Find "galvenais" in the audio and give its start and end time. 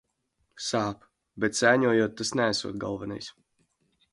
2.85-3.29